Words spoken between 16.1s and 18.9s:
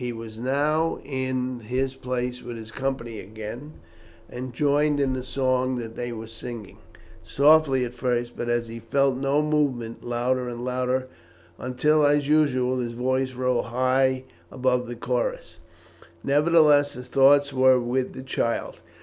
Nevertheless, his thoughts were with the child.